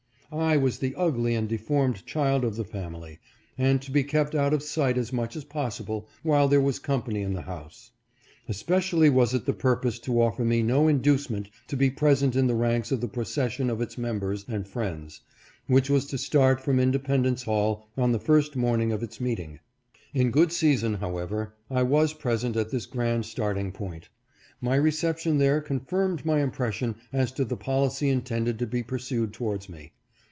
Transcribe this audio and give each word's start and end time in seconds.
I 0.33 0.55
was 0.55 0.77
the 0.79 0.95
ugly 0.95 1.35
and 1.35 1.49
deformed 1.49 2.05
child 2.05 2.45
of 2.45 2.55
the 2.55 2.63
family, 2.63 3.19
and 3.57 3.81
to 3.81 3.91
be 3.91 4.01
kept 4.05 4.33
out 4.33 4.53
of 4.53 4.63
sight 4.63 4.97
as 4.97 5.11
much 5.11 5.35
as 5.35 5.43
possible 5.43 6.07
while 6.23 6.47
there 6.47 6.61
was 6.61 6.79
company 6.79 7.21
in 7.21 7.33
the 7.33 7.41
house. 7.41 7.91
Especially 8.47 9.09
was 9.09 9.33
it 9.33 9.45
the 9.45 9.51
pur 9.51 9.75
pose 9.75 9.99
to 9.99 10.21
offer 10.21 10.45
me 10.45 10.63
no 10.63 10.87
inducement 10.87 11.49
to 11.67 11.75
be 11.75 11.89
present 11.89 12.37
in 12.37 12.47
the 12.47 12.55
ranks 12.55 12.93
of 12.93 13.01
the 13.01 13.09
procession 13.09 13.69
of 13.69 13.81
its 13.81 13.97
members 13.97 14.45
and 14.47 14.69
friends, 14.69 15.19
which 15.67 15.89
was 15.89 16.05
to 16.05 16.17
start 16.17 16.61
from 16.61 16.79
Independence 16.79 17.43
Hall 17.43 17.89
on 17.97 18.13
the 18.13 18.17
first 18.19 18.55
morning 18.55 18.93
of 18.93 19.03
its 19.03 19.19
meeting. 19.19 19.51
"A 19.51 19.51
FRIEND 19.51 19.57
IN 19.57 19.61
NEED— 19.63 19.95
A 19.97 19.99
FRIEND 19.99 20.23
INDEED." 20.23 20.79
475 20.79 20.91
In 20.93 20.93
good 20.93 20.93
season, 20.93 20.93
however, 21.01 21.55
I 21.81 21.83
was 21.83 22.13
present 22.13 22.55
at 22.55 22.69
this 22.69 22.85
grand 22.85 23.25
starting 23.25 23.73
point. 23.73 24.07
My 24.61 24.77
reception 24.77 25.39
there 25.39 25.59
confirmed 25.59 26.25
my 26.25 26.41
im 26.41 26.51
pression 26.51 26.95
as 27.11 27.33
to 27.33 27.43
the 27.43 27.57
policy 27.57 28.07
intended 28.07 28.59
to 28.59 28.65
be 28.65 28.81
pursued 28.81 29.33
towards 29.33 29.67
me. 29.67 29.91